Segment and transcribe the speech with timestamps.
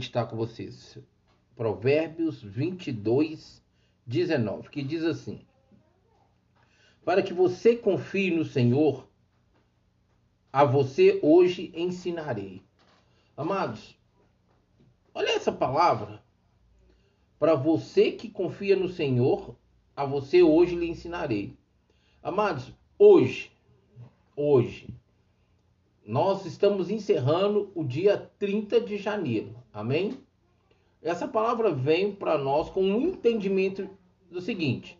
[0.00, 0.98] meditar com vocês.
[1.54, 3.62] Provérbios 22,
[4.06, 5.42] 19, que diz assim:
[7.04, 9.06] Para que você confie no Senhor,
[10.50, 12.62] a você hoje ensinarei.
[13.36, 13.94] Amados,
[15.14, 16.22] olha essa palavra.
[17.38, 19.54] Para você que confia no Senhor,
[19.94, 21.54] a você hoje lhe ensinarei.
[22.22, 23.50] Amados, hoje,
[24.34, 24.94] hoje,
[26.06, 29.59] nós estamos encerrando o dia 30 de janeiro.
[29.72, 30.18] Amém?
[31.02, 33.88] Essa palavra vem para nós com um entendimento
[34.30, 34.98] do seguinte: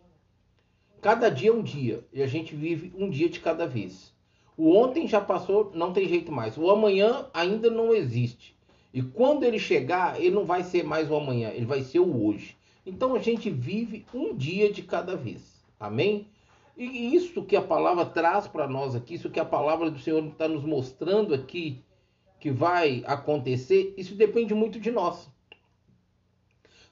[1.01, 4.13] cada dia é um dia e a gente vive um dia de cada vez.
[4.57, 6.57] O ontem já passou, não tem jeito mais.
[6.57, 8.55] O amanhã ainda não existe.
[8.93, 12.25] E quando ele chegar, ele não vai ser mais o amanhã, ele vai ser o
[12.25, 12.57] hoje.
[12.85, 15.63] Então a gente vive um dia de cada vez.
[15.79, 16.27] Amém?
[16.77, 20.23] E isso que a palavra traz para nós aqui, isso que a palavra do Senhor
[20.25, 21.81] está nos mostrando aqui,
[22.41, 25.29] que vai acontecer, isso depende muito de nós.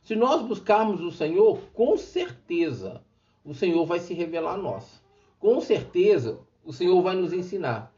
[0.04, 3.04] Se nós buscarmos o Senhor, com certeza
[3.44, 5.02] o Senhor vai se revelar a nós.
[5.40, 7.92] Com certeza o Senhor vai nos ensinar.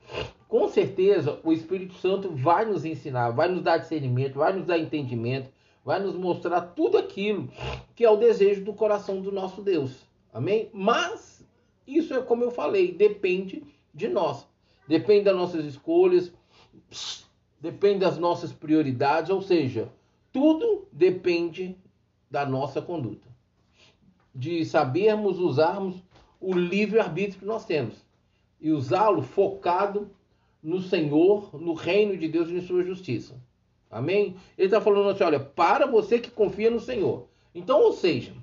[0.48, 4.80] Com certeza o Espírito Santo vai nos ensinar, vai nos dar discernimento, vai nos dar
[4.80, 5.52] entendimento,
[5.84, 7.50] vai nos mostrar tudo aquilo
[7.94, 10.08] que é o desejo do coração do nosso Deus.
[10.32, 10.70] Amém?
[10.72, 11.46] Mas
[11.86, 13.62] isso é como eu falei, depende
[13.94, 14.48] de nós.
[14.88, 16.32] Depende das nossas escolhas,
[17.62, 19.88] depende das nossas prioridades, ou seja,
[20.34, 21.78] tudo depende
[22.30, 23.30] da nossa conduta.
[24.34, 26.04] De sabermos usarmos
[26.40, 27.96] o livre-arbítrio que nós temos
[28.60, 30.10] e usá-lo focado
[30.64, 33.36] no Senhor, no reino de Deus e em sua justiça.
[33.90, 34.36] Amém?
[34.58, 37.28] Ele está falando assim: olha, para você que confia no Senhor.
[37.54, 38.34] Então, ou seja,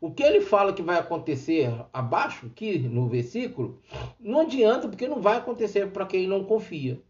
[0.00, 3.78] o que ele fala que vai acontecer abaixo, aqui no versículo,
[4.18, 7.00] não adianta, porque não vai acontecer para quem não confia.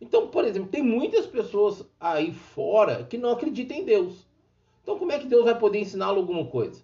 [0.00, 4.26] Então, por exemplo, tem muitas pessoas aí fora que não acreditam em Deus.
[4.82, 6.82] Então, como é que Deus vai poder ensiná-lo alguma coisa?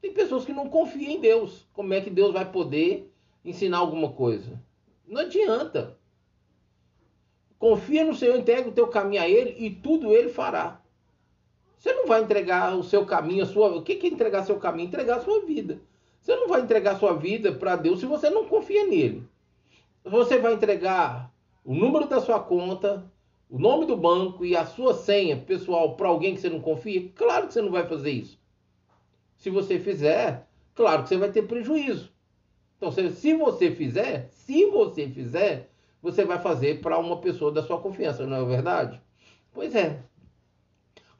[0.00, 1.66] Tem pessoas que não confiam em Deus.
[1.72, 3.12] Como é que Deus vai poder
[3.44, 4.60] ensinar alguma coisa?
[5.06, 5.96] Não adianta.
[7.58, 10.80] Confia no Senhor, entrega o teu caminho a Ele e tudo Ele fará.
[11.78, 13.76] Você não vai entregar o seu caminho, a sua.
[13.76, 14.88] O que é entregar seu caminho?
[14.88, 15.80] Entregar a sua vida.
[16.20, 19.24] Você não vai entregar sua vida para Deus se você não confia nele.
[20.04, 21.31] Você vai entregar
[21.64, 23.10] o número da sua conta,
[23.48, 27.10] o nome do banco e a sua senha pessoal para alguém que você não confia?
[27.14, 28.40] Claro que você não vai fazer isso.
[29.36, 32.10] Se você fizer, claro que você vai ter prejuízo.
[32.76, 35.70] Então, se você fizer, se você fizer,
[36.02, 39.00] você vai fazer para uma pessoa da sua confiança, não é verdade?
[39.52, 40.02] Pois é.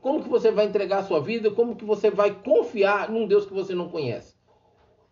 [0.01, 1.53] Como que você vai entregar a sua vida?
[1.53, 4.35] Como que você vai confiar num Deus que você não conhece?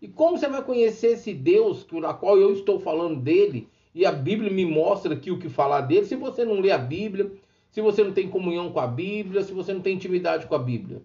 [0.03, 4.13] E como você vai conhecer esse Deus, a qual eu estou falando dele, e a
[4.13, 6.07] Bíblia me mostra aqui o que falar dele.
[6.07, 7.31] Se você não lê a Bíblia,
[7.71, 10.59] se você não tem comunhão com a Bíblia, se você não tem intimidade com a
[10.59, 11.03] Bíblia,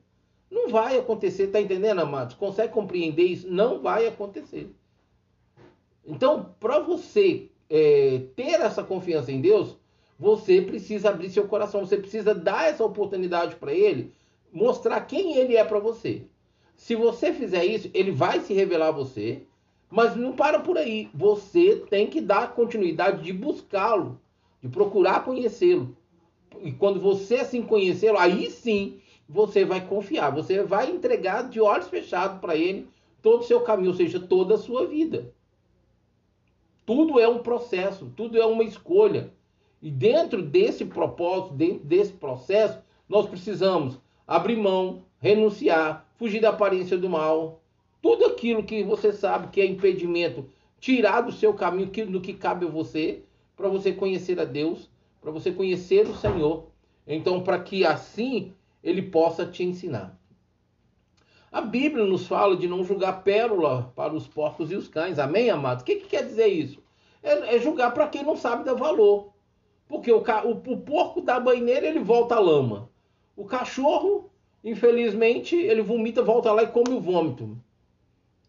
[0.49, 2.35] não vai acontecer, tá entendendo, amados?
[2.35, 3.49] Consegue compreender isso?
[3.49, 4.69] Não vai acontecer.
[6.05, 9.75] Então, para você é, ter essa confiança em Deus,
[10.19, 14.13] você precisa abrir seu coração, você precisa dar essa oportunidade para Ele,
[14.53, 16.23] mostrar quem Ele é para você.
[16.75, 19.43] Se você fizer isso, Ele vai se revelar a você,
[19.95, 21.09] mas não para por aí.
[21.13, 24.19] Você tem que dar continuidade de buscá-lo,
[24.61, 25.95] de procurar conhecê-lo.
[26.61, 31.87] E quando você assim conhecê-lo, aí sim você vai confiar, você vai entregar de olhos
[31.87, 32.89] fechados para ele
[33.21, 35.33] todo o seu caminho, ou seja, toda a sua vida.
[36.85, 39.31] Tudo é um processo, tudo é uma escolha.
[39.81, 46.97] E dentro desse propósito, dentro desse processo, nós precisamos abrir mão, renunciar, fugir da aparência
[46.97, 47.61] do mal,
[48.05, 50.47] tudo aquilo que você sabe que é impedimento,
[50.79, 53.23] tirar do seu caminho do que cabe a você,
[53.57, 56.67] para você conhecer a Deus, para você conhecer o Senhor.
[57.07, 60.15] Então, para que assim ele possa te ensinar.
[61.51, 65.17] A Bíblia nos fala de não julgar pérola para os porcos e os cães.
[65.17, 65.81] Amém, amados?
[65.81, 66.83] O que, que quer dizer isso?
[67.23, 69.33] É, é julgar para quem não sabe dar valor.
[69.87, 72.87] Porque o, o, o porco banho nele, ele volta à lama.
[73.35, 74.29] O cachorro,
[74.63, 77.64] infelizmente, ele vomita, volta lá e come o vômito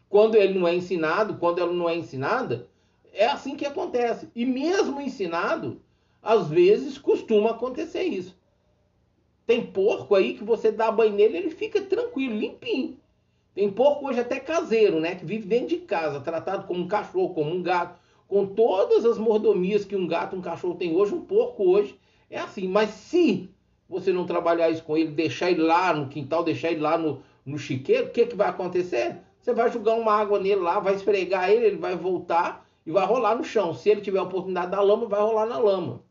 [0.09, 2.67] quando ele não é ensinado, quando ela não é ensinada,
[3.13, 4.29] é assim que acontece.
[4.35, 5.81] E mesmo ensinado,
[6.21, 8.37] às vezes costuma acontecer isso.
[9.45, 12.97] Tem porco aí que você dá banho nele, ele fica tranquilo, limpinho.
[13.55, 15.15] Tem porco hoje até caseiro, né?
[15.15, 19.17] Que vive dentro de casa, tratado como um cachorro, como um gato, com todas as
[19.17, 21.97] mordomias que um gato, um cachorro tem hoje, um porco hoje
[22.29, 22.67] é assim.
[22.67, 23.49] Mas se
[23.89, 27.23] você não trabalhar isso com ele, deixar ele lá no quintal, deixar ele lá no,
[27.45, 29.17] no chiqueiro, o que, que vai acontecer?
[29.47, 33.05] Você vai jogar uma água nele lá, vai esfregar ele, ele vai voltar e vai
[33.05, 33.73] rolar no chão.
[33.73, 36.01] Se ele tiver a oportunidade da lama, vai rolar na lama.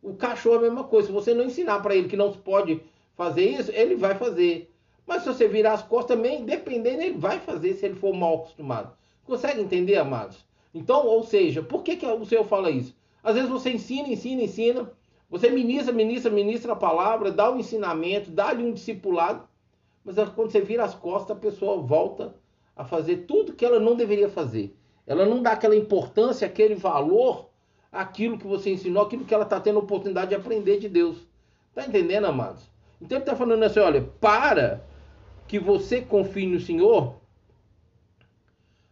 [0.00, 1.08] O cachorro é a mesma coisa.
[1.08, 2.80] Se você não ensinar para ele que não pode
[3.16, 4.72] fazer isso, ele vai fazer.
[5.04, 8.36] Mas se você virar as costas também, dependendo, ele vai fazer se ele for mal
[8.36, 8.92] acostumado.
[9.24, 10.46] Consegue entender, amados?
[10.72, 12.94] Então, ou seja, por que, que o Senhor fala isso?
[13.20, 14.92] Às vezes você ensina, ensina, ensina,
[15.28, 19.42] você ministra, ministra, ministra a palavra, dá o um ensinamento, dá-lhe um discipulado,
[20.04, 22.32] mas quando você vira as costas, a pessoa volta
[22.76, 24.76] a fazer tudo que ela não deveria fazer.
[25.06, 27.50] Ela não dá aquela importância, aquele valor
[27.94, 31.16] aquilo que você ensinou, aquilo que ela está tendo oportunidade de aprender de Deus.
[31.68, 32.68] Está entendendo, amados?
[33.00, 34.84] Então ele está falando assim: olha, para
[35.46, 37.16] que você confie no Senhor,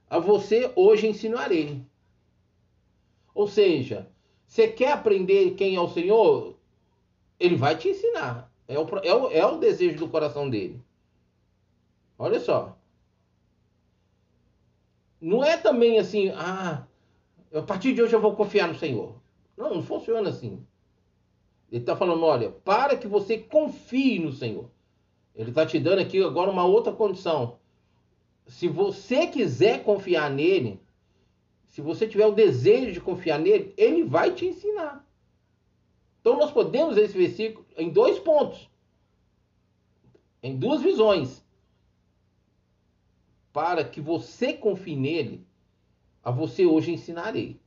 [0.08, 1.82] a você hoje ensinarei.
[3.34, 4.08] Ou seja,
[4.46, 6.54] você quer aprender quem é o Senhor?
[7.40, 8.50] Ele vai te ensinar.
[8.68, 10.80] É o, é o, é o desejo do coração dele.
[12.18, 12.76] Olha só.
[15.22, 16.84] Não é também assim, ah,
[17.54, 19.14] a partir de hoje eu vou confiar no Senhor.
[19.56, 20.66] Não, não funciona assim.
[21.70, 24.68] Ele está falando, olha, para que você confie no Senhor.
[25.32, 27.60] Ele está te dando aqui agora uma outra condição.
[28.48, 30.80] Se você quiser confiar nele,
[31.68, 35.08] se você tiver o desejo de confiar nele, ele vai te ensinar.
[36.20, 38.68] Então nós podemos esse versículo em dois pontos,
[40.42, 41.41] em duas visões.
[43.52, 45.46] Para que você confie nele,
[46.22, 47.60] a você hoje ensinarei.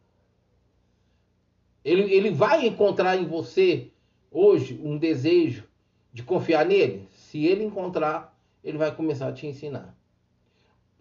[1.84, 3.92] Ele, ele vai encontrar em você
[4.32, 5.68] hoje um desejo
[6.12, 7.08] de confiar nele?
[7.12, 9.96] Se ele encontrar, ele vai começar a te ensinar.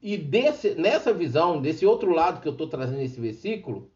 [0.03, 3.91] E desse, nessa visão, desse outro lado que eu estou trazendo nesse versículo,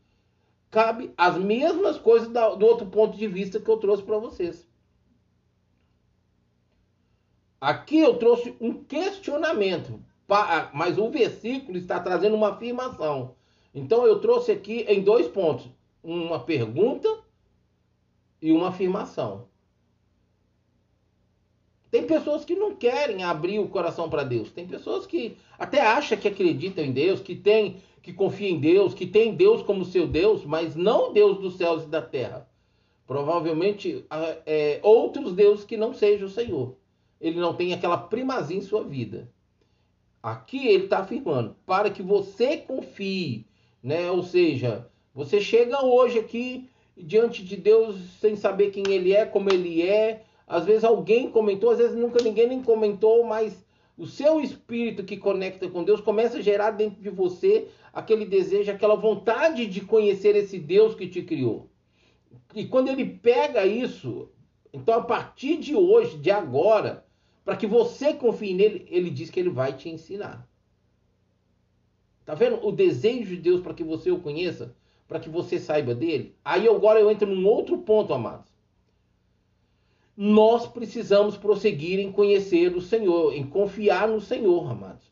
[0.70, 4.66] cabe as mesmas coisas da, do outro ponto de vista que eu trouxe para vocês.
[7.60, 10.02] Aqui eu trouxe um questionamento,
[10.72, 13.34] mas o versículo está trazendo uma afirmação.
[13.74, 15.66] Então eu trouxe aqui em dois pontos:
[16.02, 17.08] uma pergunta
[18.40, 19.48] e uma afirmação.
[21.90, 24.50] Tem pessoas que não querem abrir o coração para Deus.
[24.50, 28.92] Tem pessoas que até acham que acreditam em Deus, que tem, que confiam em Deus,
[28.92, 32.46] que tem Deus como seu Deus, mas não Deus dos céus e da terra.
[33.06, 34.04] Provavelmente
[34.44, 36.76] é, outros deuses que não sejam o Senhor.
[37.18, 39.32] Ele não tem aquela primazia em sua vida.
[40.22, 43.46] Aqui ele está afirmando para que você confie,
[43.82, 44.10] né?
[44.10, 49.50] Ou seja, você chega hoje aqui diante de Deus sem saber quem Ele é, como
[49.50, 50.24] Ele é.
[50.46, 53.64] Às vezes alguém comentou, às vezes nunca ninguém nem comentou, mas
[53.96, 58.70] o seu espírito que conecta com Deus começa a gerar dentro de você aquele desejo,
[58.70, 61.68] aquela vontade de conhecer esse Deus que te criou.
[62.54, 64.28] E quando ele pega isso,
[64.72, 67.04] então a partir de hoje, de agora,
[67.48, 70.46] para que você confie nele, ele diz que ele vai te ensinar.
[72.26, 74.76] Tá vendo o desejo de Deus para que você o conheça?
[75.08, 76.36] para que você saiba dele.
[76.44, 78.52] Aí agora eu entro num outro ponto, amados.
[80.14, 85.10] Nós precisamos prosseguir em conhecer o Senhor, em confiar no Senhor, amados.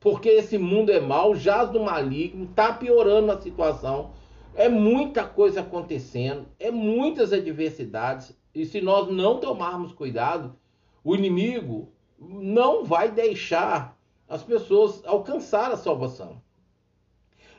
[0.00, 4.10] Porque esse mundo é mau, jaz do maligno, está piorando a situação.
[4.56, 8.36] É muita coisa acontecendo, é muitas adversidades.
[8.52, 10.56] E se nós não tomarmos cuidado,
[11.04, 13.96] o inimigo não vai deixar
[14.26, 16.42] as pessoas alcançar a salvação.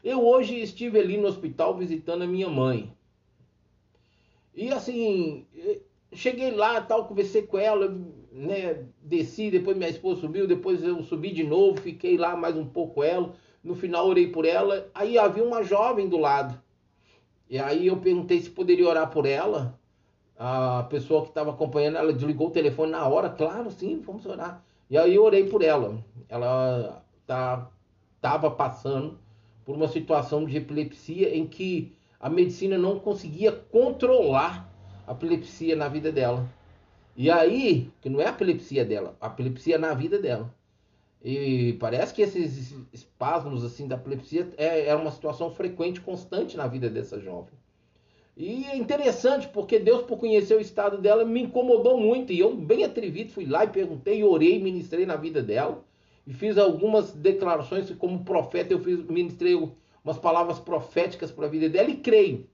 [0.04, 2.92] Eu hoje estive ali no hospital visitando a minha mãe.
[4.54, 5.46] E assim,
[6.12, 7.96] cheguei lá, tal, conversei com ela,
[8.32, 12.66] né, desci, depois minha esposa subiu, depois eu subi de novo, fiquei lá mais um
[12.66, 13.36] pouco com ela.
[13.64, 16.60] No final orei por ela, aí havia uma jovem do lado.
[17.50, 19.80] E aí eu perguntei se poderia orar por ela.
[20.38, 24.64] A pessoa que estava acompanhando, ela desligou o telefone na hora, claro, sim, vamos orar.
[24.90, 25.98] E aí eu orei por ela.
[26.28, 27.70] Ela tá,
[28.22, 29.18] tava passando
[29.64, 34.70] por uma situação de epilepsia em que a medicina não conseguia controlar
[35.08, 36.48] a epilepsia na vida dela.
[37.16, 40.54] E aí, que não é a epilepsia dela, a epilepsia na vida dela.
[41.24, 46.68] E parece que esses espasmos assim da epilepsia é, é uma situação frequente, constante na
[46.68, 47.54] vida dessa jovem.
[48.38, 52.34] E é interessante porque Deus, por conhecer o estado dela, me incomodou muito.
[52.34, 55.84] E eu, bem atrevido, fui lá e perguntei, orei, ministrei na vida dela
[56.28, 59.56] e fiz algumas declarações como profeta, eu fiz, ministrei
[60.04, 62.48] umas palavras proféticas para a vida dela e creio.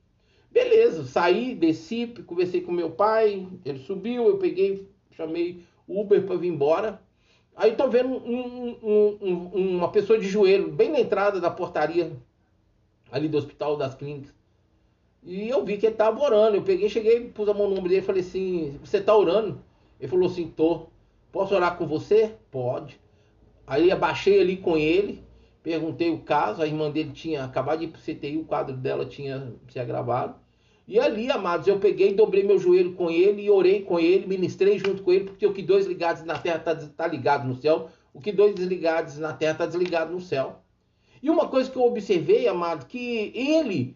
[0.52, 6.50] Beleza, saí, desci, conversei com meu pai, ele subiu, eu peguei, chamei Uber para vir
[6.50, 7.02] embora.
[7.56, 12.12] Aí tô vendo um, um, um, uma pessoa de joelho, bem na entrada da portaria
[13.10, 14.41] ali do hospital das clínicas.
[15.24, 16.58] E eu vi que ele estava orando.
[16.58, 19.62] Eu peguei, cheguei, pus a mão no ombro dele e falei assim: Você está orando?
[20.00, 20.88] Ele falou assim: Tô.
[21.32, 22.36] Posso orar com você?
[22.50, 23.00] Pode.
[23.66, 25.24] Aí abaixei ali com ele,
[25.64, 29.06] perguntei o caso, a irmã dele tinha acabado de ir pro CTI, o quadro dela
[29.06, 30.36] tinha se agravado.
[30.86, 34.78] E ali, amados, eu peguei, dobrei meu joelho com ele e orei com ele, ministrei
[34.78, 37.90] junto com ele, porque o que dois ligados na terra está tá ligado no céu,
[38.14, 40.60] o que dois desligados na terra está desligado no céu.
[41.24, 43.96] E uma coisa que eu observei, amado, que ele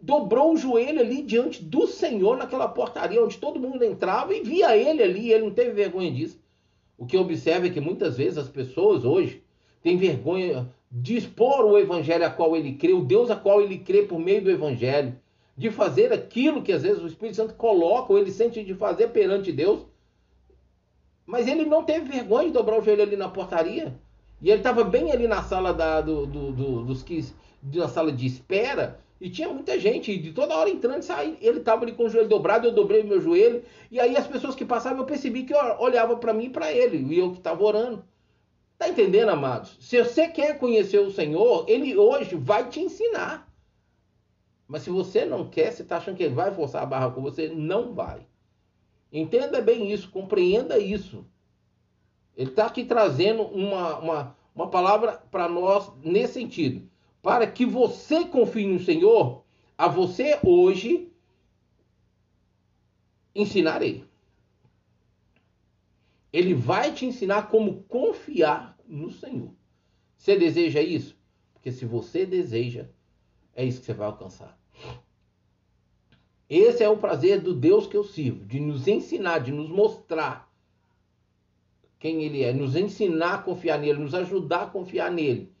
[0.00, 4.76] dobrou o joelho ali diante do Senhor naquela portaria onde todo mundo entrava e via
[4.76, 6.40] ele ali, ele não teve vergonha disso.
[6.98, 9.42] O que eu observo é que muitas vezes as pessoas hoje
[9.82, 13.78] têm vergonha de expor o evangelho a qual ele crê, o Deus a qual ele
[13.78, 15.18] crê por meio do evangelho,
[15.56, 19.08] de fazer aquilo que às vezes o Espírito Santo coloca ou ele sente de fazer
[19.08, 19.86] perante Deus.
[21.26, 23.98] Mas ele não teve vergonha de dobrar o joelho ali na portaria.
[24.40, 27.24] E ele estava bem ali na sala da, do, do, do, dos que
[27.74, 31.38] na sala de espera e tinha muita gente, de toda hora entrando e saindo.
[31.40, 33.64] Ele estava ali com o joelho dobrado, eu dobrei meu joelho.
[33.90, 36.98] E aí as pessoas que passavam, eu percebi que olhava para mim e para ele.
[37.14, 38.04] E eu que estava orando.
[38.76, 39.78] Tá entendendo, amados?
[39.80, 43.50] Se você quer conhecer o Senhor, ele hoje vai te ensinar.
[44.68, 47.22] Mas se você não quer, você está achando que ele vai forçar a barra com
[47.22, 48.26] você, não vai.
[49.10, 51.24] Entenda bem isso, compreenda isso.
[52.36, 56.86] Ele está aqui trazendo uma, uma, uma palavra para nós nesse sentido
[57.26, 59.42] para que você confie no Senhor,
[59.76, 61.12] a você hoje
[63.34, 64.04] ensinarei.
[66.32, 69.52] Ele vai te ensinar como confiar no Senhor.
[70.16, 71.18] Você deseja isso?
[71.52, 72.88] Porque se você deseja,
[73.56, 74.56] é isso que você vai alcançar.
[76.48, 80.48] Esse é o prazer do Deus que eu sirvo, de nos ensinar, de nos mostrar
[81.98, 85.55] quem Ele é, nos ensinar a confiar nele, nos ajudar a confiar nele.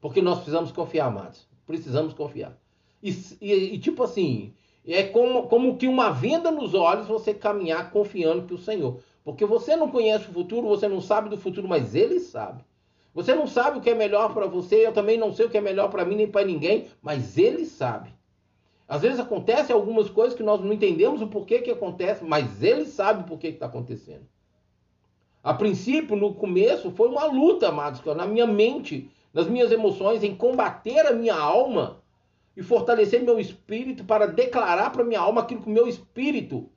[0.00, 1.46] Porque nós precisamos confiar, amados.
[1.66, 2.56] Precisamos confiar.
[3.02, 4.52] E, e, e, tipo assim,
[4.86, 9.00] é como, como que uma venda nos olhos você caminhar confiando que o Senhor.
[9.22, 12.64] Porque você não conhece o futuro, você não sabe do futuro, mas Ele sabe.
[13.12, 15.58] Você não sabe o que é melhor para você, eu também não sei o que
[15.58, 18.10] é melhor para mim nem para ninguém, mas Ele sabe.
[18.88, 22.86] Às vezes acontecem algumas coisas que nós não entendemos o porquê que acontece, mas Ele
[22.86, 24.26] sabe o porquê que está acontecendo.
[25.42, 30.34] A princípio, no começo, foi uma luta, amados, na minha mente nas minhas emoções, em
[30.34, 32.02] combater a minha alma
[32.56, 36.68] e fortalecer meu espírito para declarar para minha alma aquilo que o meu espírito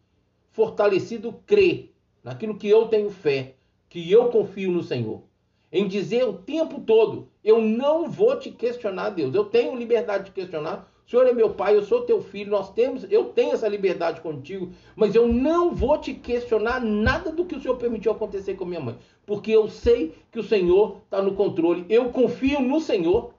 [0.52, 1.90] fortalecido crê,
[2.24, 3.56] naquilo que eu tenho fé,
[3.90, 5.24] que eu confio no Senhor.
[5.72, 9.34] Em dizer o tempo todo, eu não vou te questionar, Deus.
[9.34, 12.72] Eu tenho liberdade de questionar, o Senhor é meu pai, eu sou teu filho, nós
[12.72, 17.56] temos, eu tenho essa liberdade contigo, mas eu não vou te questionar nada do que
[17.56, 21.36] o Senhor permitiu acontecer com minha mãe, porque eu sei que o Senhor está no
[21.36, 23.34] controle, eu confio no Senhor.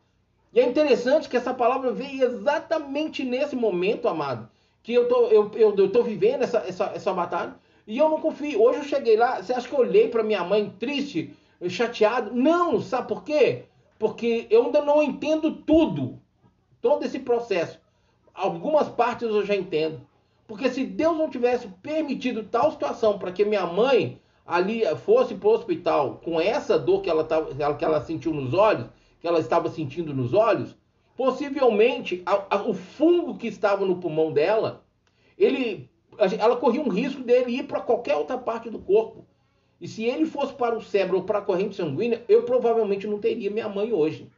[0.53, 4.49] E é interessante que essa palavra veio exatamente nesse momento, amado,
[4.83, 7.57] que eu tô, eu, eu, eu tô vivendo essa, essa, essa batalha,
[7.87, 8.63] e eu não confio.
[8.63, 11.35] Hoje eu cheguei lá, você acha que eu olhei para minha mãe triste,
[11.69, 12.35] chateado?
[12.35, 13.65] Não, sabe por quê?
[13.99, 16.21] Porque eu ainda não entendo tudo
[16.85, 17.81] todo esse processo.
[18.35, 20.03] Algumas partes eu já entendo.
[20.47, 25.49] Porque se Deus não tivesse permitido tal situação para que minha mãe ali fosse para
[25.49, 28.87] o hospital com essa dor que ela, tava, que ela sentiu nos olhos,
[29.19, 30.77] que ela estava sentindo nos olhos,
[31.17, 34.85] possivelmente a, a, o fungo que estava no pulmão dela,
[35.39, 35.89] ele,
[36.39, 39.25] ela corria um risco dele ir para qualquer outra parte do corpo.
[39.81, 43.19] E se ele fosse para o cérebro ou para a corrente sanguínea, eu provavelmente não
[43.19, 44.31] teria minha mãe hoje.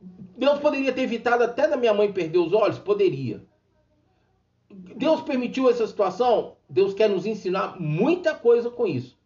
[0.00, 2.78] Deus poderia ter evitado até da minha mãe perder os olhos?
[2.78, 3.44] Poderia.
[4.70, 6.56] Deus permitiu essa situação?
[6.68, 9.18] Deus quer nos ensinar muita coisa com isso.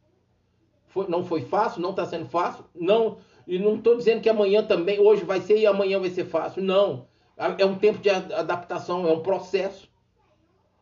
[0.87, 3.19] Foi, não foi fácil, não está sendo fácil, não.
[3.47, 6.62] E não estou dizendo que amanhã também, hoje vai ser e amanhã vai ser fácil.
[6.62, 7.07] Não.
[7.59, 9.88] É um tempo de adaptação, é um processo.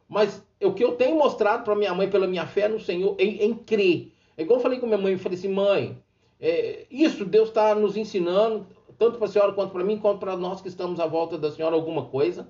[0.08, 3.42] Mas o que eu tenho mostrado para minha mãe, pela minha fé no Senhor, em,
[3.42, 4.12] em crer.
[4.36, 5.98] É igual eu falei com minha mãe, eu falei assim, mãe,
[6.38, 8.66] é, isso Deus está nos ensinando,
[8.98, 11.50] tanto para a senhora quanto para mim, quanto para nós que estamos à volta da
[11.50, 12.48] senhora, alguma coisa.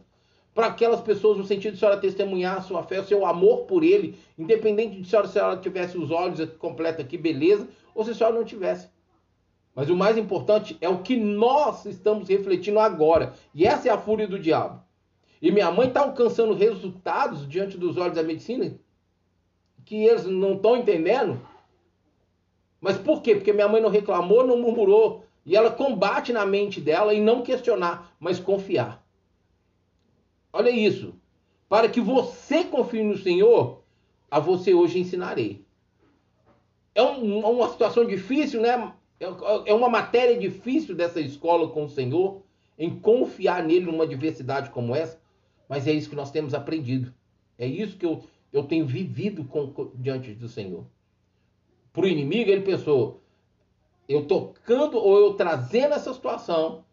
[0.55, 3.63] Para aquelas pessoas, no sentido de a senhora testemunhar a sua fé, o seu amor
[3.63, 8.11] por ele, independente de se a senhora tivesse os olhos completos aqui, beleza, ou se
[8.11, 8.89] a senhora não tivesse.
[9.75, 13.33] Mas o mais importante é o que nós estamos refletindo agora.
[13.55, 14.83] E essa é a fúria do diabo.
[15.41, 18.79] E minha mãe está alcançando resultados diante dos olhos da medicina
[19.85, 21.41] que eles não estão entendendo.
[22.81, 23.35] Mas por quê?
[23.35, 27.43] Porque minha mãe não reclamou, não murmurou, e ela combate na mente dela em não
[27.43, 29.05] questionar, mas confiar.
[30.53, 31.15] Olha isso.
[31.69, 33.83] Para que você confie no Senhor,
[34.31, 35.65] a você hoje ensinarei.
[36.95, 38.93] É um, uma situação difícil, né?
[39.19, 42.43] É, é uma matéria difícil dessa escola com o Senhor,
[42.79, 45.21] em confiar nele numa diversidade como essa,
[45.69, 47.15] mas é isso que nós temos aprendido.
[47.59, 48.23] É isso que eu,
[48.53, 50.85] eu tenho vivido com, diante do Senhor.
[51.93, 53.22] Para o inimigo, ele pensou:
[54.09, 56.85] eu tocando ou eu trazendo essa situação,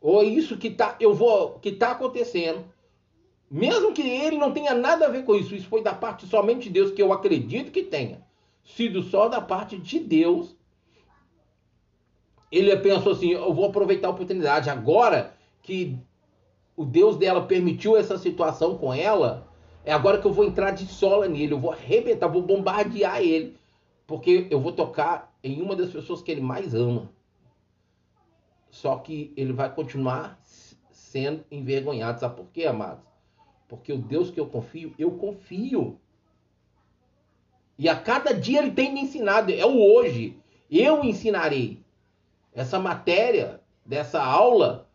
[0.00, 2.64] ou isso que tá, eu vou, que está acontecendo,
[3.50, 6.64] Mesmo que ele não tenha nada a ver com isso, isso foi da parte somente
[6.64, 8.20] de Deus, que eu acredito que tenha
[8.62, 10.54] sido só da parte de Deus.
[12.52, 15.98] Ele pensou assim: eu vou aproveitar a oportunidade agora que
[16.76, 19.48] o Deus dela permitiu essa situação com ela.
[19.82, 23.56] É agora que eu vou entrar de sola nele, eu vou arrebentar, vou bombardear ele,
[24.06, 27.10] porque eu vou tocar em uma das pessoas que ele mais ama.
[28.70, 30.38] Só que ele vai continuar
[30.90, 32.20] sendo envergonhado.
[32.20, 33.04] Sabe por quê, amados?
[33.66, 35.98] Porque o Deus que eu confio, eu confio.
[37.78, 39.52] E a cada dia ele tem me ensinado.
[39.52, 40.38] É o hoje.
[40.70, 41.82] Eu ensinarei.
[42.52, 44.88] Essa matéria, dessa aula,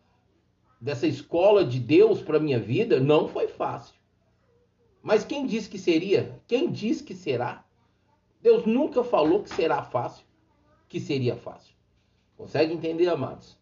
[0.80, 3.94] dessa escola de Deus para minha vida, não foi fácil.
[5.02, 6.40] Mas quem disse que seria?
[6.46, 7.64] Quem diz que será?
[8.40, 10.26] Deus nunca falou que será fácil,
[10.88, 11.74] que seria fácil.
[12.36, 13.56] Consegue entender, amados?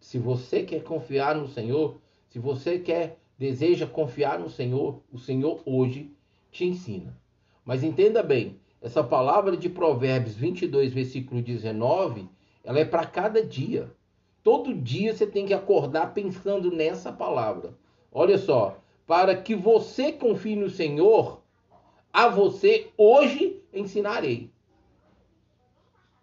[0.00, 5.60] Se você quer confiar no Senhor, se você quer deseja confiar no Senhor, o Senhor
[5.64, 6.12] hoje
[6.50, 7.16] te ensina.
[7.64, 12.28] Mas entenda bem, essa palavra de Provérbios 22, versículo 19,
[12.64, 13.92] ela é para cada dia.
[14.42, 17.74] Todo dia você tem que acordar pensando nessa palavra.
[18.12, 21.42] Olha só, para que você confie no Senhor,
[22.12, 24.50] a você hoje ensinarei.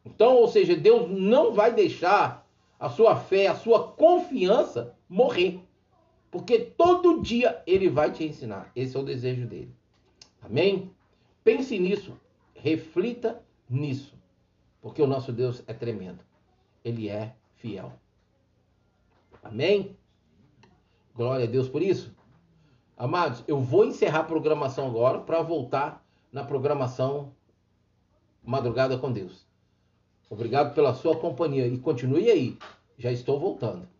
[0.05, 2.47] Então, ou seja, Deus não vai deixar
[2.79, 5.59] a sua fé, a sua confiança morrer.
[6.29, 8.71] Porque todo dia ele vai te ensinar.
[8.75, 9.73] Esse é o desejo dele.
[10.41, 10.91] Amém?
[11.43, 12.19] Pense nisso.
[12.53, 14.15] Reflita nisso.
[14.81, 16.19] Porque o nosso Deus é tremendo.
[16.83, 17.93] Ele é fiel.
[19.41, 19.97] Amém?
[21.15, 22.13] Glória a Deus por isso.
[22.97, 27.33] Amados, eu vou encerrar a programação agora para voltar na programação
[28.43, 29.44] Madrugada com Deus.
[30.29, 32.57] Obrigado pela sua companhia e continue aí.
[32.97, 33.94] Já estou voltando.